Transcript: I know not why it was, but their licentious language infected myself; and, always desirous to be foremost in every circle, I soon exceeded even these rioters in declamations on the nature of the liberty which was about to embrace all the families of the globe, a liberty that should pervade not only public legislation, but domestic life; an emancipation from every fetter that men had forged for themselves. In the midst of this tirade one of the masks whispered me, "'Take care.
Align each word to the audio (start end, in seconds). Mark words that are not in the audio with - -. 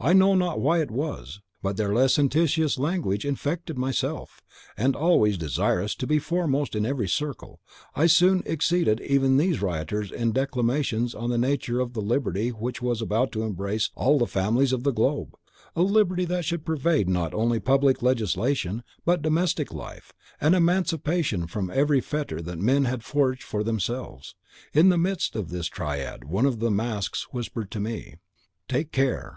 I 0.00 0.12
know 0.12 0.34
not 0.34 0.58
why 0.58 0.80
it 0.80 0.90
was, 0.90 1.40
but 1.62 1.76
their 1.76 1.94
licentious 1.94 2.78
language 2.80 3.24
infected 3.24 3.78
myself; 3.78 4.42
and, 4.76 4.96
always 4.96 5.38
desirous 5.38 5.94
to 5.94 6.04
be 6.08 6.18
foremost 6.18 6.74
in 6.74 6.84
every 6.84 7.06
circle, 7.08 7.60
I 7.94 8.06
soon 8.08 8.42
exceeded 8.44 9.00
even 9.00 9.36
these 9.36 9.62
rioters 9.62 10.10
in 10.10 10.32
declamations 10.32 11.14
on 11.14 11.30
the 11.30 11.38
nature 11.38 11.78
of 11.78 11.92
the 11.92 12.00
liberty 12.00 12.48
which 12.48 12.82
was 12.82 13.00
about 13.00 13.30
to 13.30 13.44
embrace 13.44 13.90
all 13.94 14.18
the 14.18 14.26
families 14.26 14.72
of 14.72 14.82
the 14.82 14.90
globe, 14.90 15.36
a 15.76 15.82
liberty 15.82 16.24
that 16.24 16.44
should 16.44 16.64
pervade 16.66 17.08
not 17.08 17.32
only 17.32 17.60
public 17.60 18.02
legislation, 18.02 18.82
but 19.04 19.22
domestic 19.22 19.72
life; 19.72 20.12
an 20.40 20.54
emancipation 20.54 21.46
from 21.46 21.70
every 21.70 22.00
fetter 22.00 22.40
that 22.42 22.58
men 22.58 22.84
had 22.86 23.04
forged 23.04 23.44
for 23.44 23.62
themselves. 23.62 24.34
In 24.72 24.88
the 24.88 24.98
midst 24.98 25.36
of 25.36 25.50
this 25.50 25.68
tirade 25.68 26.24
one 26.24 26.46
of 26.46 26.58
the 26.58 26.68
masks 26.72 27.28
whispered 27.32 27.72
me, 27.80 28.16
"'Take 28.66 28.90
care. 28.90 29.36